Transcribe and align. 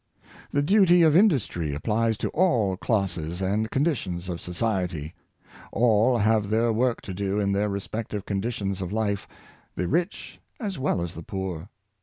The 0.49 0.63
duty 0.63 1.03
of 1.03 1.15
industry 1.15 1.75
applies 1.75 2.17
to 2.17 2.29
all 2.29 2.75
classes 2.75 3.39
and 3.39 3.69
con 3.69 3.85
ditions 3.85 4.29
of 4.29 4.41
society. 4.41 5.13
All 5.71 6.17
have 6.17 6.49
their 6.49 6.73
work 6.73 7.01
to 7.01 7.13
do 7.13 7.39
in 7.39 7.51
their 7.51 7.69
respective 7.69 8.25
conditions 8.25 8.81
of 8.81 8.91
life— 8.91 9.27
the 9.75 9.87
rich 9.87 10.39
as 10.59 10.79
well 10.79 11.03
as 11.03 11.13
the 11.13 11.21
poor. 11.21 11.69